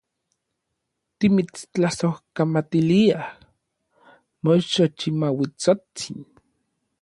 Timitstlasojkamatiliaj, 1.19 3.29
moxochimauitsotsin. 4.43 6.19